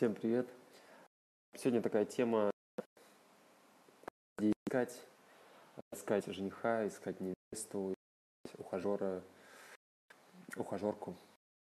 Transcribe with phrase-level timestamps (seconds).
[0.00, 0.48] Всем привет!
[1.54, 2.50] Сегодня такая тема,
[4.38, 4.98] где искать,
[5.92, 7.92] искать жениха, искать невесту,
[8.56, 9.20] ухажера,
[10.56, 11.14] ухажерку.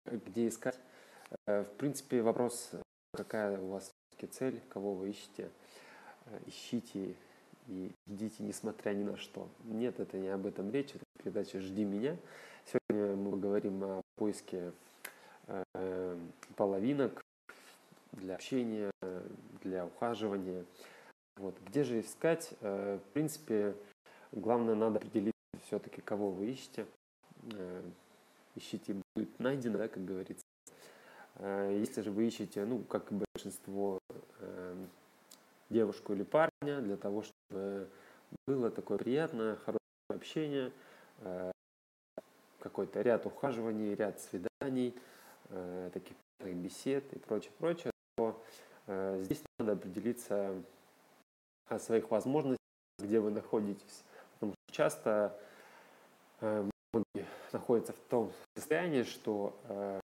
[0.05, 0.77] Где искать?
[1.48, 2.71] Э, в принципе, вопрос,
[3.13, 3.94] какая у вас
[4.32, 5.49] цель, кого вы ищете.
[6.26, 7.16] Э, ищите
[7.67, 9.48] и идите, несмотря ни на что.
[9.63, 12.17] Нет, это не об этом речь, это передача «Жди меня».
[12.66, 14.73] Сегодня мы поговорим о поиске
[15.48, 16.17] э,
[16.58, 17.24] половинок
[18.16, 18.92] для общения,
[19.62, 20.66] для ухаживания.
[21.38, 21.60] Вот.
[21.66, 22.54] Где же искать?
[22.62, 23.76] Э, в принципе,
[24.32, 25.34] главное, надо определить
[25.66, 26.86] все-таки, кого вы ищете.
[27.52, 27.82] Э,
[28.55, 30.46] ищите, будет найдено, да, как говорится.
[31.36, 34.00] Э, если же вы ищете, ну, как и большинство,
[35.70, 37.90] девушку или парня, для того, чтобы
[38.48, 39.80] было такое приятное, хорошее
[40.10, 40.72] общение,
[42.60, 44.94] какой-то ряд ухаживаний, ряд свиданий,
[45.91, 48.41] таких бесед и прочее, прочее, то
[49.24, 50.54] здесь надо определиться
[51.68, 52.60] о своих возможностях,
[52.99, 54.04] где вы находитесь.
[54.34, 55.40] Потому что часто
[56.41, 59.99] э, многие находятся в том состоянии, что э,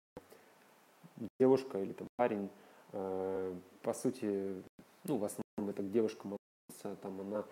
[1.41, 2.51] девушка или там, парень,
[2.93, 4.63] э, по сути,
[5.05, 7.45] ну, в основном это девушка молодится, там она,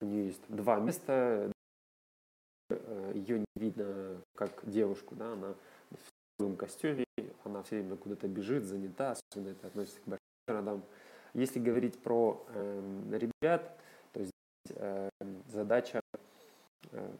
[0.00, 1.50] у нее есть два места,
[2.70, 5.54] э, ее не видно как девушку, да, она
[6.38, 7.04] в своем костюме,
[7.44, 10.84] она все время куда-то бежит, занята, особенно это относится к большим городам.
[11.34, 13.76] Если говорить про э, ребят,
[14.12, 15.10] то здесь э,
[15.48, 16.00] задача,
[16.92, 17.10] э,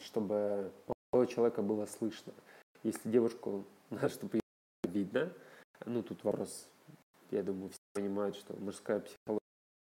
[0.00, 0.70] чтобы
[1.12, 2.34] молодого человека было слышно.
[2.82, 5.32] Если девушку надо, чтобы ее видно,
[5.86, 6.68] ну тут вопрос,
[7.30, 9.40] я думаю, все понимают, что мужская психология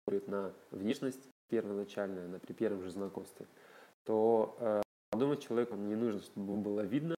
[0.06, 3.46] говорит на внешность первоначальная, на при первом же знакомстве,
[4.04, 4.81] то э,
[5.12, 7.14] молодому человеку не нужно, чтобы было видно,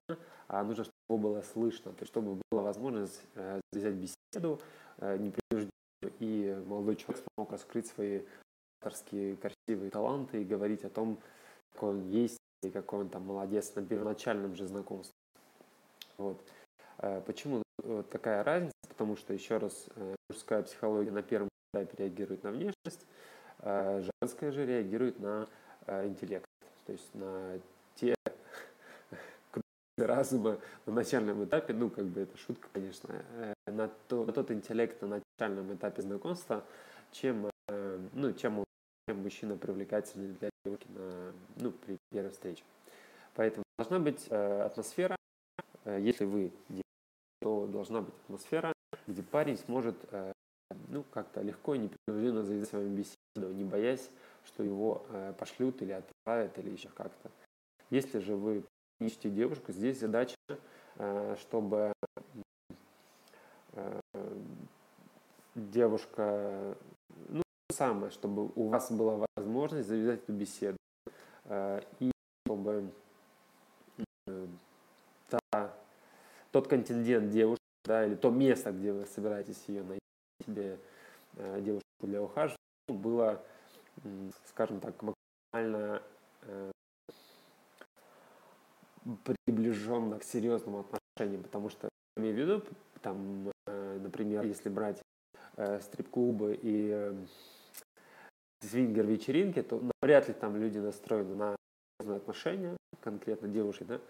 [0.47, 4.59] а нужно, чтобы его было слышно, то есть чтобы была возможность э, завязать беседу
[4.97, 5.71] э, непринужденную,
[6.19, 8.21] и молодой человек смог раскрыть свои
[8.81, 11.19] авторские красивые таланты и говорить о том,
[11.73, 15.15] какой он есть и какой он там молодец на первоначальном же знакомстве.
[16.17, 16.43] Вот.
[16.97, 17.63] Э, почему
[18.11, 18.73] такая разница?
[18.89, 19.87] Потому что, еще раз,
[20.29, 23.05] мужская психология на первом этапе реагирует на внешность,
[23.61, 25.47] женская же реагирует на
[25.87, 26.45] интеллект,
[26.85, 27.59] то есть на
[29.97, 34.51] разума на начальном этапе, ну, как бы это шутка, конечно, э, на, то, на тот
[34.51, 36.63] интеллект на начальном этапе знакомства,
[37.11, 38.63] чем, э, ну, чем,
[39.07, 42.63] чем мужчина привлекательный для девушки на, ну, при первой встрече.
[43.35, 45.15] Поэтому должна быть э, атмосфера,
[45.85, 46.51] если вы
[47.41, 48.73] то должна быть атмосфера,
[49.05, 49.95] где парень сможет
[50.87, 54.09] ну, как-то легко и непринужденно завязать с вами беседу, не боясь,
[54.45, 55.05] что его
[55.37, 57.29] пошлют или отправят, или еще как-то.
[57.91, 58.63] Если же вы
[58.99, 60.35] ищете девушку, здесь задача,
[60.97, 61.93] э, чтобы
[63.73, 64.01] э,
[65.55, 66.77] девушка,
[67.29, 67.41] ну,
[67.71, 70.77] самое, чтобы у вас была возможность завязать эту беседу.
[71.45, 72.11] Э, и
[72.45, 72.89] чтобы
[75.29, 75.73] та,
[76.51, 79.99] тот контингент девушек, да, или то место, где вы собираетесь ее найти,
[80.45, 80.79] себе
[81.61, 82.57] девушку для ухаживания,
[82.87, 83.41] было,
[84.47, 86.01] скажем так, максимально
[89.23, 92.63] приближенно к серьезному отношению, потому что, имею в виду,
[93.01, 95.01] там, э, например, если брать
[95.57, 97.15] э, стрип-клубы и э,
[98.61, 101.55] свингер-вечеринки, то вряд ли там люди настроены на
[102.15, 104.01] отношения, конкретно девушки, да,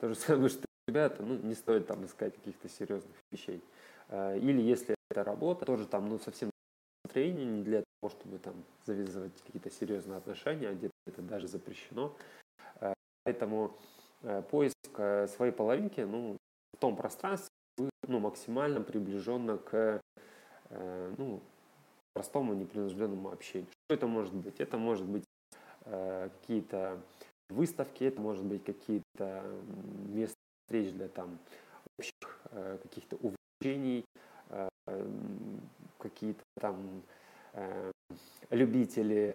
[0.00, 3.62] то же самое, что ребята, ну, не стоит там искать каких-то серьезных вещей.
[4.10, 6.50] Или если это работа, тоже там, ну, совсем
[7.04, 8.54] настроение не для того, чтобы там
[8.86, 12.16] завязывать какие-то серьезные отношения, а где-то это даже запрещено.
[13.24, 13.76] Поэтому
[14.50, 16.36] поиск э, своей половинки ну,
[16.72, 17.48] в том пространстве
[18.06, 20.00] ну, максимально приближенно к
[20.70, 21.40] э, ну,
[22.14, 23.68] простому непринужденному общению.
[23.70, 24.60] Что это может быть?
[24.60, 25.24] Это может быть
[25.84, 27.00] какие-то
[27.48, 29.42] выставки, это может быть какие-то
[30.08, 30.36] места
[30.66, 31.38] встреч для там
[31.98, 32.40] общих
[32.82, 34.04] каких-то увлечений,
[35.98, 37.02] какие-то там
[38.50, 39.34] любители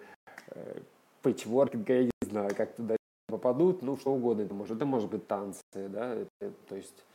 [1.23, 2.97] пэтчворкинга, я не знаю, как туда
[3.27, 4.77] попадут, ну, что угодно это может.
[4.77, 7.05] Это может быть танцы, да, это, то есть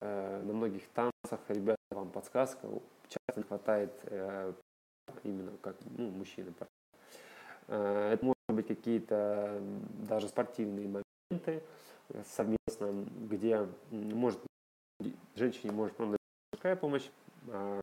[0.00, 2.68] э, на многих танцах, ребята, вам подсказка,
[3.08, 4.52] часто не хватает э,
[5.24, 6.52] именно как, ну, мужчины.
[7.68, 9.60] Э, это может быть какие-то
[10.08, 11.62] даже спортивные моменты
[12.24, 14.40] совместно, где может
[15.34, 17.08] женщине может мужская помощь,
[17.48, 17.80] а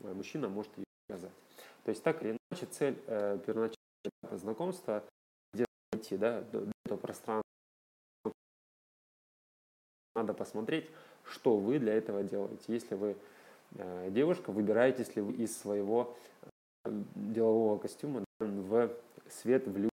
[0.00, 1.32] мужчина может ее оказать.
[1.84, 5.04] То есть так или иначе цель э, первоначального знакомства
[5.52, 6.44] где найти, да,
[6.96, 7.44] пространство.
[10.14, 10.90] Надо посмотреть,
[11.24, 12.64] что вы для этого делаете.
[12.68, 13.16] Если вы
[14.10, 16.16] девушка, выбираетесь ли вы из своего
[16.84, 18.90] делового костюма в
[19.28, 19.89] свет, в